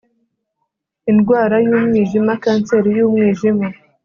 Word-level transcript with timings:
indwara 1.11 1.55
yumwijima 1.67 2.31
kanseri 2.43 2.89
yumwijima 2.97 3.67